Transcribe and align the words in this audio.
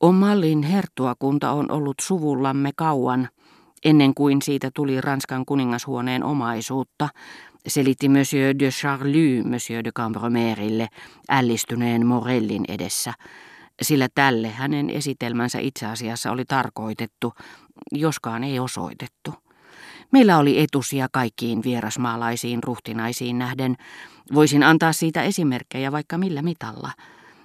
Omallin 0.00 0.62
herttuakunta 0.62 1.50
on 1.50 1.70
ollut 1.70 1.96
suvullamme 2.00 2.70
kauan, 2.76 3.28
ennen 3.84 4.14
kuin 4.14 4.42
siitä 4.42 4.70
tuli 4.74 5.00
Ranskan 5.00 5.46
kuningashuoneen 5.46 6.24
omaisuutta, 6.24 7.08
selitti 7.66 8.08
Monsieur 8.08 8.54
de 8.58 8.70
Charlie 8.70 9.42
Monsieur 9.42 9.84
de 9.84 9.92
Cambromerille 9.92 10.88
ällistyneen 11.28 12.06
Morellin 12.06 12.64
edessä, 12.68 13.12
sillä 13.82 14.08
tälle 14.14 14.48
hänen 14.48 14.90
esitelmänsä 14.90 15.58
itse 15.58 15.86
asiassa 15.86 16.30
oli 16.30 16.44
tarkoitettu, 16.44 17.32
joskaan 17.92 18.44
ei 18.44 18.58
osoitettu. 18.58 19.34
Meillä 20.12 20.38
oli 20.38 20.60
etusia 20.60 21.08
kaikkiin 21.12 21.62
vierasmaalaisiin 21.62 22.62
ruhtinaisiin 22.62 23.38
nähden. 23.38 23.76
Voisin 24.34 24.62
antaa 24.62 24.92
siitä 24.92 25.22
esimerkkejä 25.22 25.92
vaikka 25.92 26.18
millä 26.18 26.42
mitalla. 26.42 26.90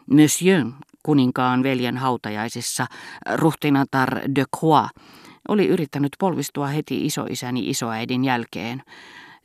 Monsieur, 0.10 0.66
kuninkaan 1.04 1.64
veljen 1.64 1.98
hautajaisissa, 1.98 2.86
ruhtinatar 3.36 4.22
de 4.36 4.44
Croix, 4.58 4.90
oli 5.48 5.68
yrittänyt 5.68 6.12
polvistua 6.20 6.68
heti 6.68 7.06
isoisäni 7.06 7.70
isoäidin 7.70 8.24
jälkeen. 8.24 8.82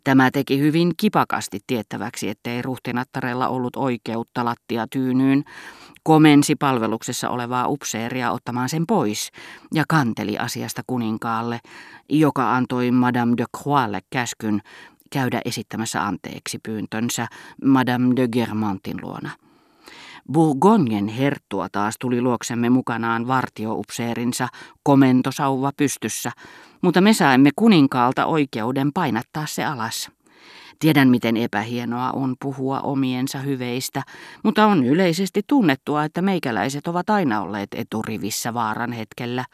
Tämä 0.04 0.30
teki 0.30 0.58
hyvin 0.58 0.92
kipakasti 0.96 1.60
tiettäväksi, 1.66 2.28
ettei 2.28 2.62
ruhtinattarella 2.62 3.48
ollut 3.48 3.76
oikeutta 3.76 4.44
lattia 4.44 4.86
tyynyyn, 4.90 5.44
komensi 6.02 6.56
palveluksessa 6.56 7.30
olevaa 7.30 7.68
upseeria 7.68 8.30
ottamaan 8.30 8.68
sen 8.68 8.86
pois 8.86 9.30
ja 9.74 9.84
kanteli 9.88 10.38
asiasta 10.38 10.82
kuninkaalle, 10.86 11.60
joka 12.08 12.56
antoi 12.56 12.90
Madame 12.90 13.34
de 13.36 13.44
Croixlle 13.58 14.00
käskyn 14.10 14.60
käydä 15.10 15.40
esittämässä 15.44 16.06
anteeksi 16.06 16.58
pyyntönsä 16.58 17.26
Madame 17.64 18.16
de 18.16 18.28
Germantin 18.28 18.96
luona. 19.02 19.30
Bourgognen 20.32 21.08
herttua 21.08 21.68
taas 21.72 21.94
tuli 22.00 22.22
luoksemme 22.22 22.70
mukanaan 22.70 23.26
vartioupseerinsa 23.26 24.48
komentosauva 24.82 25.72
pystyssä, 25.76 26.30
mutta 26.82 27.00
me 27.00 27.12
saimme 27.12 27.50
kuninkaalta 27.56 28.26
oikeuden 28.26 28.92
painattaa 28.92 29.46
se 29.46 29.64
alas. 29.64 30.10
Tiedän, 30.78 31.08
miten 31.08 31.36
epähienoa 31.36 32.10
on 32.10 32.36
puhua 32.40 32.80
omiensa 32.80 33.38
hyveistä, 33.38 34.02
mutta 34.42 34.66
on 34.66 34.84
yleisesti 34.84 35.42
tunnettua, 35.46 36.04
että 36.04 36.22
meikäläiset 36.22 36.86
ovat 36.86 37.10
aina 37.10 37.40
olleet 37.40 37.68
eturivissä 37.74 38.54
vaaran 38.54 38.92
hetkellä. 38.92 39.44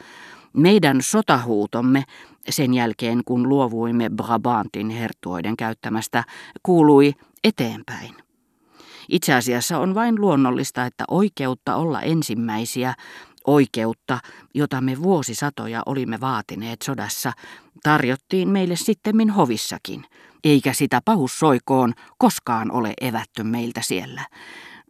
Meidän 0.52 1.02
sotahuutomme, 1.02 2.02
sen 2.50 2.74
jälkeen 2.74 3.22
kun 3.24 3.48
luovuimme 3.48 4.10
Brabantin 4.10 4.90
herttuoiden 4.90 5.56
käyttämästä, 5.56 6.24
kuului 6.62 7.12
eteenpäin. 7.44 8.14
Itse 9.08 9.34
asiassa 9.34 9.78
on 9.78 9.94
vain 9.94 10.20
luonnollista, 10.20 10.84
että 10.84 11.04
oikeutta 11.08 11.76
olla 11.76 12.02
ensimmäisiä, 12.02 12.94
oikeutta, 13.46 14.18
jota 14.54 14.80
me 14.80 15.02
vuosisatoja 15.02 15.82
olimme 15.86 16.20
vaatineet 16.20 16.82
sodassa, 16.82 17.32
tarjottiin 17.82 18.48
meille 18.48 18.76
sittemmin 18.76 19.30
hovissakin, 19.30 20.04
eikä 20.44 20.72
sitä 20.72 21.00
pahussoikoon 21.04 21.92
koskaan 22.18 22.72
ole 22.72 22.92
evätty 23.00 23.42
meiltä 23.42 23.80
siellä. 23.82 24.26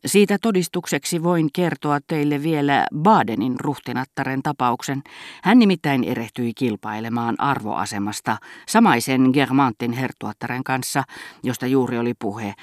Siitä 0.06 0.39
todistukseksi 0.43 1.23
voin 1.23 1.49
kertoa 1.53 1.99
teille 2.06 2.43
vielä 2.43 2.87
Badenin 3.03 3.61
ruhtinattaren 3.61 4.43
tapauksen. 4.43 5.03
Hän 5.43 5.59
nimittäin 5.59 6.05
erehtyi 6.05 6.55
kilpailemaan 6.55 7.41
arvoasemasta 7.41 8.37
samaisen 8.69 9.31
Germantin 9.33 9.93
hertuattaren 9.93 10.65
kanssa, 10.65 11.03
josta 11.43 11.67
juuri 11.67 11.99
oli 11.99 12.15
puhe, 12.19 12.55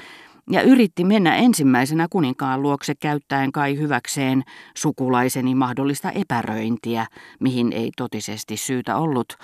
ja 0.52 0.62
yritti 0.62 1.04
mennä 1.04 1.36
ensimmäisenä 1.36 2.08
kuninkaan 2.10 2.62
luokse 2.62 2.96
käyttäen 2.96 3.52
kai 3.52 3.78
hyväkseen 3.78 4.44
sukulaiseni 4.78 5.56
mahdollista 5.56 6.12
epäröintiä, 6.12 7.06
mihin 7.40 7.74
ei 7.74 7.92
totisesti 7.98 8.58
syytä 8.58 8.98
ollut, 8.98 9.38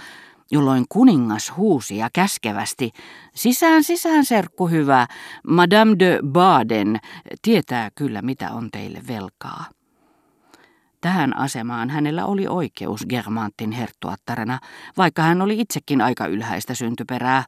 jolloin 0.51 0.85
kuningas 0.89 1.53
huusi 1.57 1.97
ja 1.97 2.09
käskevästi, 2.13 2.91
sisään 3.35 3.83
sisään 3.83 4.25
serkku 4.25 4.67
hyvä, 4.67 5.07
Madame 5.47 5.95
de 5.99 6.19
Baden 6.23 6.99
tietää 7.41 7.89
kyllä 7.95 8.21
mitä 8.21 8.51
on 8.51 8.69
teille 8.71 9.01
velkaa. 9.07 9.65
Tähän 11.01 11.37
asemaan 11.37 11.89
hänellä 11.89 12.25
oli 12.25 12.47
oikeus 12.47 13.05
Germantin 13.09 13.71
herttuattarena, 13.71 14.59
vaikka 14.97 15.21
hän 15.21 15.41
oli 15.41 15.59
itsekin 15.59 16.01
aika 16.01 16.25
ylhäistä 16.25 16.73
syntyperää. 16.73 17.43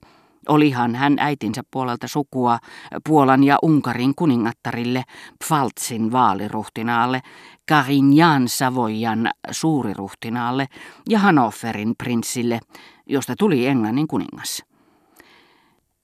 Olihan 0.49 0.95
hän 0.95 1.15
äitinsä 1.19 1.63
puolelta 1.71 2.07
sukua 2.07 2.59
Puolan 3.07 3.43
ja 3.43 3.57
Unkarin 3.61 4.15
kuningattarille, 4.15 5.03
Pfaltsin 5.45 6.11
vaaliruhtinaalle, 6.11 7.21
Carignan 7.69 8.47
Savoyan 8.47 9.29
suuriruhtinaalle 9.51 10.67
ja 11.09 11.19
Hannoverin 11.19 11.93
prinssille, 11.97 12.59
josta 13.05 13.35
tuli 13.39 13.67
Englannin 13.67 14.07
kuningas. 14.07 14.63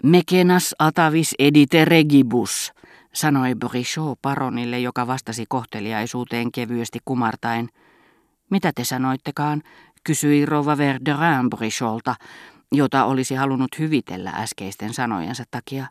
Mekenas 0.03 0.75
atavis 0.79 1.35
edite 1.39 1.85
regibus, 1.85 2.73
sanoi 3.13 3.55
Brichot 3.55 4.19
paronille, 4.22 4.79
joka 4.79 5.07
vastasi 5.07 5.45
kohteliaisuuteen 5.50 6.51
kevyesti 6.51 7.00
kumartain. 7.05 7.69
Mitä 8.50 8.72
te 8.75 8.84
sanoittekaan, 8.84 9.61
kysyi 10.03 10.45
Rova 10.45 10.78
Verderin 10.78 11.50
Bricholta, 11.50 12.16
jota 12.75 13.06
olisi 13.06 13.36
halunnut 13.36 13.80
hyvitellä 13.80 14.30
äskeisten 14.30 14.94
sanojensa 14.94 15.44
takia. 15.52 15.86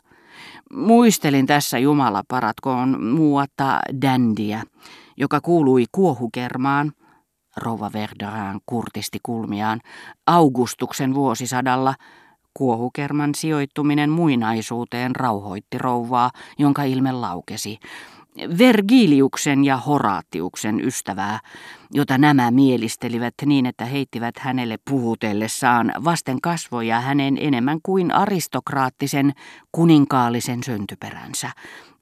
Muistelin 0.73 1.45
tässä 1.45 1.77
Jumala 1.77 2.23
paratkoon 2.27 3.03
muuatta 3.03 3.79
dändiä, 4.01 4.63
joka 5.17 5.41
kuului 5.41 5.85
kuohukermaan, 5.91 6.91
rouva 7.57 7.93
Verderin 7.93 8.59
kurtisti 8.65 9.19
kulmiaan, 9.23 9.81
Augustuksen 10.27 11.13
vuosisadalla, 11.13 11.95
kuohukerman 12.53 13.35
sijoittuminen 13.35 14.09
muinaisuuteen 14.09 15.15
rauhoitti 15.15 15.77
rouvaa, 15.77 16.31
jonka 16.57 16.83
ilme 16.83 17.11
laukesi. 17.11 17.79
Vergiliuksen 18.57 19.65
ja 19.65 19.77
Horatiuksen 19.77 20.79
ystävää, 20.79 21.39
jota 21.91 22.17
nämä 22.17 22.51
mielistelivät 22.51 23.33
niin, 23.45 23.65
että 23.65 23.85
heittivät 23.85 24.39
hänelle 24.39 24.77
puhutellessaan 24.89 25.91
vasten 26.03 26.41
kasvoja 26.41 26.99
hänen 27.01 27.37
enemmän 27.39 27.79
kuin 27.83 28.11
aristokraattisen 28.11 29.33
kuninkaallisen 29.71 30.63
syntyperänsä. 30.63 31.51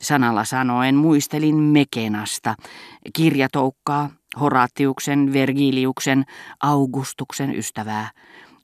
Sanalla 0.02 0.46
sanoen 0.46 0.96
muistelin 0.96 1.56
Mekenasta, 1.56 2.56
kirjatoukkaa, 3.14 4.10
Horatiuksen, 4.40 5.34
Vergiliuksen, 5.34 6.24
Augustuksen 6.60 7.56
ystävää. 7.56 8.10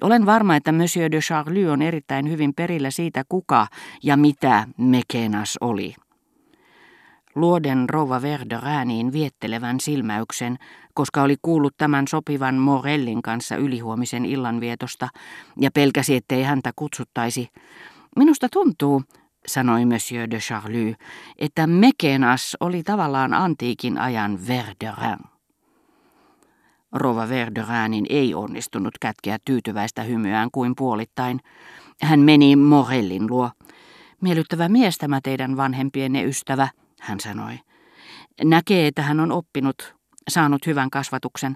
Olen 0.02 0.25
varma, 0.25 0.56
että 0.56 0.72
Monsieur 0.72 1.12
de 1.12 1.19
Charlie 1.19 1.69
on 1.69 1.81
erittäin 1.81 2.29
hyvin 2.29 2.53
perillä 2.53 2.91
siitä, 2.91 3.24
kuka 3.29 3.68
ja 4.03 4.18
mitä 4.18 4.68
Mekenas 4.78 5.58
oli. 5.62 5.96
Luoden 7.39 7.89
rouva 7.89 8.22
Verder 8.22 8.59
ääniin 8.63 9.13
viettelevän 9.13 9.79
silmäyksen, 9.79 10.57
koska 10.94 11.22
oli 11.22 11.35
kuullut 11.41 11.73
tämän 11.77 12.07
sopivan 12.07 12.55
Morellin 12.55 13.22
kanssa 13.22 13.55
ylihuomisen 13.55 14.25
illanvietosta 14.25 15.07
ja 15.59 15.72
pelkäsi, 15.72 16.16
ettei 16.16 16.44
häntä 16.44 16.72
kutsuttaisi. 16.75 17.49
Minusta 18.16 18.47
tuntuu, 18.53 19.03
sanoi 19.47 19.85
Monsieur 19.85 20.31
de 20.31 20.38
Charlie, 20.38 20.95
että 21.38 21.67
Mekenas 21.67 22.57
oli 22.59 22.83
tavallaan 22.83 23.33
antiikin 23.33 23.97
ajan 23.97 24.39
Verderin. 24.47 25.19
Rova 26.91 27.29
Verderäänin 27.29 28.05
ei 28.09 28.33
onnistunut 28.33 28.94
kätkeä 29.01 29.38
tyytyväistä 29.45 30.03
hymyään 30.03 30.49
kuin 30.51 30.73
puolittain. 30.78 31.39
Hän 32.01 32.19
meni 32.19 32.55
Morellin 32.55 33.29
luo. 33.29 33.51
Miellyttävä 34.22 34.69
mies 34.69 34.97
tämä 34.97 35.19
teidän 35.23 35.57
vanhempienne 35.57 36.23
ystävä, 36.23 36.67
hän 36.99 37.19
sanoi. 37.19 37.59
Näkee, 38.43 38.87
että 38.87 39.01
hän 39.01 39.19
on 39.19 39.31
oppinut, 39.31 39.95
saanut 40.29 40.65
hyvän 40.65 40.89
kasvatuksen. 40.89 41.55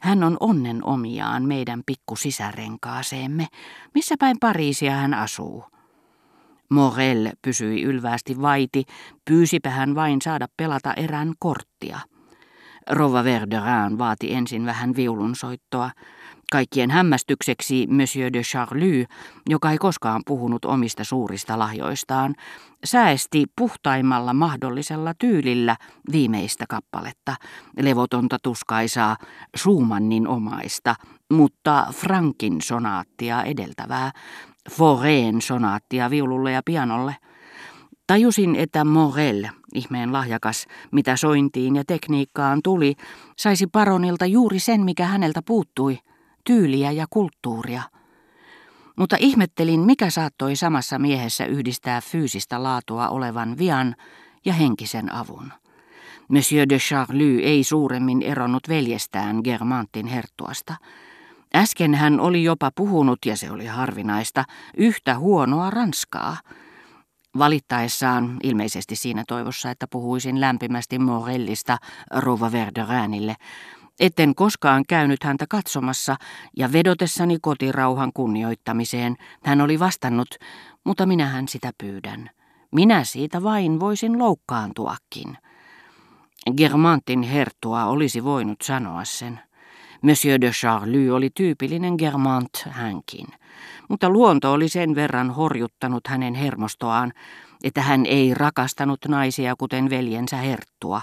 Hän 0.00 0.24
on 0.24 0.36
onnen 0.40 0.84
omiaan 0.84 1.44
meidän 1.44 1.82
pikku 1.86 2.16
sisärenkaaseemme. 2.16 3.46
Missä 3.94 4.14
päin 4.18 4.36
Pariisia 4.40 4.92
hän 4.92 5.14
asuu? 5.14 5.64
Morel 6.70 7.30
pysyi 7.42 7.82
ylvästi 7.82 8.40
vaiti, 8.40 8.84
pyysipä 9.24 9.70
hän 9.70 9.94
vain 9.94 10.22
saada 10.22 10.48
pelata 10.56 10.94
erään 10.94 11.32
korttia. 11.38 12.00
Rova 12.90 13.24
Verderin 13.24 13.98
vaati 13.98 14.34
ensin 14.34 14.66
vähän 14.66 14.96
viulunsoittoa. 14.96 15.90
Kaikkien 16.52 16.90
hämmästykseksi 16.90 17.86
Monsieur 17.86 18.32
de 18.32 18.42
Charlie, 18.42 19.06
joka 19.48 19.70
ei 19.70 19.78
koskaan 19.78 20.22
puhunut 20.26 20.64
omista 20.64 21.04
suurista 21.04 21.58
lahjoistaan, 21.58 22.34
säästi 22.84 23.44
puhtaimmalla 23.56 24.34
mahdollisella 24.34 25.14
tyylillä 25.18 25.76
viimeistä 26.12 26.64
kappaletta, 26.68 27.34
levotonta 27.80 28.36
tuskaisaa, 28.42 29.16
Schumannin 29.56 30.28
omaista, 30.28 30.94
mutta 31.30 31.86
Frankin 31.92 32.62
sonaattia 32.62 33.42
edeltävää, 33.42 34.10
Foreen 34.70 35.42
sonaattia 35.42 36.10
viululle 36.10 36.52
ja 36.52 36.62
pianolle. 36.64 37.16
Tajusin, 38.06 38.56
että 38.56 38.84
Morel, 38.84 39.46
ihmeen 39.74 40.12
lahjakas, 40.12 40.66
mitä 40.92 41.16
sointiin 41.16 41.76
ja 41.76 41.84
tekniikkaan 41.86 42.60
tuli, 42.64 42.94
saisi 43.36 43.66
paronilta 43.66 44.26
juuri 44.26 44.58
sen, 44.58 44.80
mikä 44.80 45.06
häneltä 45.06 45.40
puuttui, 45.42 45.98
tyyliä 46.44 46.90
ja 46.90 47.06
kulttuuria. 47.10 47.82
Mutta 48.96 49.16
ihmettelin, 49.20 49.80
mikä 49.80 50.10
saattoi 50.10 50.56
samassa 50.56 50.98
miehessä 50.98 51.46
yhdistää 51.46 52.00
fyysistä 52.00 52.62
laatua 52.62 53.08
olevan 53.08 53.58
vian 53.58 53.94
ja 54.44 54.52
henkisen 54.52 55.14
avun. 55.14 55.52
Monsieur 56.28 56.68
de 56.68 56.78
Charlie 56.78 57.42
ei 57.42 57.64
suuremmin 57.64 58.22
eronnut 58.22 58.68
veljestään 58.68 59.40
Germantin 59.44 60.06
herttuasta. 60.06 60.76
Äsken 61.54 61.94
hän 61.94 62.20
oli 62.20 62.44
jopa 62.44 62.70
puhunut, 62.74 63.18
ja 63.26 63.36
se 63.36 63.50
oli 63.50 63.66
harvinaista, 63.66 64.44
yhtä 64.76 65.18
huonoa 65.18 65.70
ranskaa. 65.70 66.36
Valittaessaan, 67.38 68.36
ilmeisesti 68.42 68.96
siinä 68.96 69.24
toivossa, 69.28 69.70
että 69.70 69.86
puhuisin 69.90 70.40
lämpimästi 70.40 70.98
Morellista 70.98 71.78
Rova 72.10 72.52
Verderäänille, 72.52 73.34
etten 74.00 74.34
koskaan 74.34 74.82
käynyt 74.88 75.24
häntä 75.24 75.44
katsomassa 75.48 76.16
ja 76.56 76.72
vedotessani 76.72 77.38
kotirauhan 77.42 78.10
kunnioittamiseen 78.14 79.16
hän 79.44 79.60
oli 79.60 79.78
vastannut, 79.78 80.28
mutta 80.84 81.06
minähän 81.06 81.48
sitä 81.48 81.70
pyydän. 81.78 82.30
Minä 82.72 83.04
siitä 83.04 83.42
vain 83.42 83.80
voisin 83.80 84.18
loukkaantuakin. 84.18 85.38
Germantin 86.56 87.22
herttua 87.22 87.84
olisi 87.84 88.24
voinut 88.24 88.60
sanoa 88.62 89.04
sen. 89.04 89.40
Monsieur 90.02 90.40
de 90.40 90.50
Charlie 90.50 91.10
oli 91.10 91.30
tyypillinen 91.34 91.94
Germant 91.98 92.50
hänkin, 92.68 93.26
mutta 93.88 94.10
luonto 94.10 94.52
oli 94.52 94.68
sen 94.68 94.94
verran 94.94 95.30
horjuttanut 95.30 96.06
hänen 96.06 96.34
hermostoaan, 96.34 97.12
että 97.64 97.82
hän 97.82 98.06
ei 98.06 98.34
rakastanut 98.34 99.00
naisia 99.08 99.54
kuten 99.58 99.90
veljensä 99.90 100.36
herttua, 100.36 101.02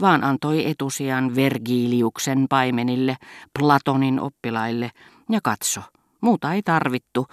vaan 0.00 0.24
antoi 0.24 0.70
etusijan 0.70 1.34
Vergiliuksen 1.34 2.46
paimenille, 2.48 3.16
Platonin 3.58 4.20
oppilaille 4.20 4.90
ja 5.30 5.40
katso. 5.42 5.80
Muuta 6.20 6.52
ei 6.52 6.62
tarvittu. 6.62 7.26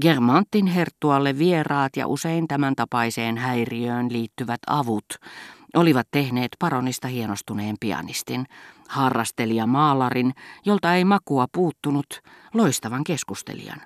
Germantin 0.00 0.66
herttualle 0.66 1.38
vieraat 1.38 1.96
ja 1.96 2.06
usein 2.06 2.48
tämän 2.48 2.76
tapaiseen 2.76 3.38
häiriöön 3.38 4.12
liittyvät 4.12 4.60
avut 4.66 5.04
olivat 5.74 6.08
tehneet 6.10 6.56
paronista 6.58 7.08
hienostuneen 7.08 7.76
pianistin, 7.80 8.46
harrastelija 8.88 9.66
maalarin, 9.66 10.32
jolta 10.64 10.94
ei 10.94 11.04
makua 11.04 11.46
puuttunut, 11.52 12.20
loistavan 12.54 13.04
keskustelijan. 13.04 13.80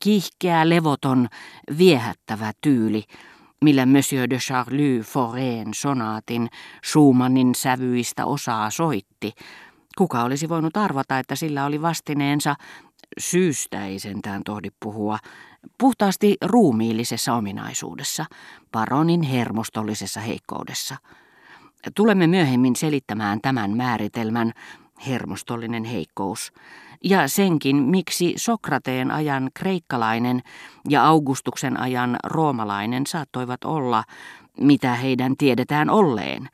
Kiihkeä, 0.00 0.68
levoton, 0.68 1.28
viehättävä 1.78 2.52
tyyli, 2.60 3.04
millä 3.62 3.86
Monsieur 3.86 4.30
de 4.30 4.38
Charlie 4.38 5.00
Foreen 5.00 5.74
sonaatin 5.74 6.48
Schumannin 6.84 7.54
sävyistä 7.54 8.26
osaa 8.26 8.70
soitti. 8.70 9.32
Kuka 9.98 10.22
olisi 10.22 10.48
voinut 10.48 10.76
arvata, 10.76 11.18
että 11.18 11.36
sillä 11.36 11.64
oli 11.64 11.82
vastineensa, 11.82 12.54
syystä 13.18 13.86
ei 13.86 13.98
sentään 13.98 14.42
tohdi 14.44 14.68
puhua, 14.80 15.18
puhtaasti 15.78 16.36
ruumiillisessa 16.44 17.34
ominaisuudessa, 17.34 18.24
paronin 18.72 19.22
hermostollisessa 19.22 20.20
heikkoudessa. 20.20 20.96
Tulemme 21.94 22.26
myöhemmin 22.26 22.76
selittämään 22.76 23.40
tämän 23.40 23.76
määritelmän, 23.76 24.52
hermostollinen 25.06 25.84
heikkous, 25.84 26.52
ja 27.04 27.28
senkin, 27.28 27.76
miksi 27.76 28.34
Sokrateen 28.36 29.10
ajan 29.10 29.50
kreikkalainen 29.54 30.42
ja 30.88 31.06
Augustuksen 31.06 31.80
ajan 31.80 32.16
roomalainen 32.24 33.06
saattoivat 33.06 33.64
olla, 33.64 34.04
mitä 34.60 34.94
heidän 34.94 35.36
tiedetään 35.36 35.90
olleen, 35.90 36.48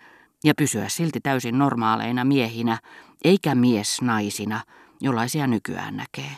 ja 0.44 0.54
pysyä 0.54 0.88
silti 0.88 1.20
täysin 1.20 1.58
normaaleina 1.58 2.24
miehinä, 2.24 2.78
eikä 3.24 3.54
mies 3.54 4.02
naisina, 4.02 4.60
jollaisia 5.00 5.46
nykyään 5.46 5.96
näkee. 5.96 6.36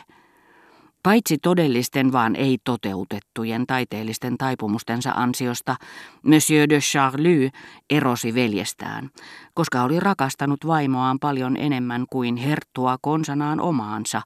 Paitsi 1.03 1.37
todellisten 1.37 2.11
vaan 2.11 2.35
ei 2.35 2.57
toteutettujen 2.63 3.67
taiteellisten 3.67 4.37
taipumustensa 4.37 5.11
ansiosta, 5.11 5.75
Monsieur 6.23 6.69
de 6.69 6.79
Charlie 6.79 7.49
erosi 7.89 8.33
veljestään, 8.33 9.09
koska 9.53 9.83
oli 9.83 9.99
rakastanut 9.99 10.67
vaimoaan 10.67 11.19
paljon 11.19 11.57
enemmän 11.57 12.05
kuin 12.09 12.35
herttua 12.35 12.97
konsanaan 13.01 13.59
omaansa, 13.59 14.21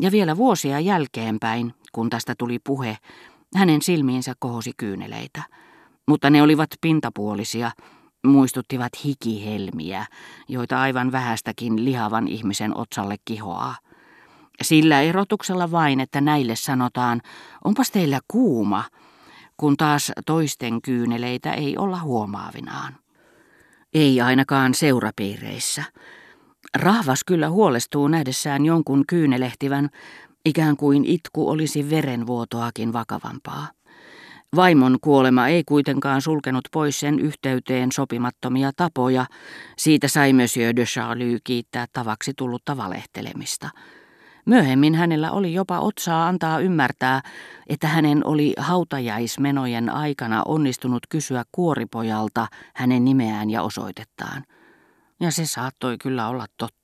ja 0.00 0.12
vielä 0.12 0.36
vuosia 0.36 0.80
jälkeenpäin, 0.80 1.74
kun 1.92 2.10
tästä 2.10 2.34
tuli 2.38 2.58
puhe, 2.58 2.96
hänen 3.56 3.82
silmiinsä 3.82 4.34
kohosi 4.38 4.72
kyyneleitä. 4.76 5.42
Mutta 6.08 6.30
ne 6.30 6.42
olivat 6.42 6.70
pintapuolisia, 6.80 7.70
muistuttivat 8.26 8.92
hikihelmiä, 9.04 10.06
joita 10.48 10.80
aivan 10.80 11.12
vähästäkin 11.12 11.84
lihavan 11.84 12.28
ihmisen 12.28 12.76
otsalle 12.76 13.16
kihoaa. 13.24 13.76
Sillä 14.62 15.00
erotuksella 15.00 15.70
vain, 15.70 16.00
että 16.00 16.20
näille 16.20 16.56
sanotaan, 16.56 17.20
onpas 17.64 17.90
teillä 17.90 18.20
kuuma, 18.28 18.84
kun 19.56 19.76
taas 19.76 20.12
toisten 20.26 20.82
kyyneleitä 20.82 21.52
ei 21.52 21.76
olla 21.76 21.98
huomaavinaan. 22.00 22.96
Ei 23.94 24.20
ainakaan 24.20 24.74
seurapiireissä. 24.74 25.84
Rahvas 26.82 27.24
kyllä 27.24 27.50
huolestuu 27.50 28.08
nähdessään 28.08 28.64
jonkun 28.64 29.04
kyynelehtivän, 29.08 29.88
ikään 30.44 30.76
kuin 30.76 31.04
itku 31.04 31.50
olisi 31.50 31.90
verenvuotoakin 31.90 32.92
vakavampaa. 32.92 33.68
Vaimon 34.56 34.98
kuolema 35.00 35.48
ei 35.48 35.64
kuitenkaan 35.64 36.22
sulkenut 36.22 36.64
pois 36.72 37.00
sen 37.00 37.18
yhteyteen 37.18 37.92
sopimattomia 37.92 38.70
tapoja, 38.76 39.26
siitä 39.78 40.08
sai 40.08 40.32
Monsieur 40.32 40.76
de 40.76 40.84
Charlie 40.84 41.38
kiittää 41.44 41.86
tavaksi 41.92 42.32
tullutta 42.36 42.76
valehtelemista– 42.76 43.70
Myöhemmin 44.46 44.94
hänellä 44.94 45.32
oli 45.32 45.54
jopa 45.54 45.78
otsaa 45.78 46.28
antaa 46.28 46.58
ymmärtää, 46.58 47.22
että 47.66 47.88
hänen 47.88 48.26
oli 48.26 48.54
hautajaismenojen 48.58 49.90
aikana 49.90 50.42
onnistunut 50.46 51.06
kysyä 51.08 51.44
kuoripojalta 51.52 52.46
hänen 52.74 53.04
nimeään 53.04 53.50
ja 53.50 53.62
osoitettaan. 53.62 54.44
Ja 55.20 55.30
se 55.30 55.46
saattoi 55.46 55.98
kyllä 55.98 56.28
olla 56.28 56.46
totta. 56.58 56.83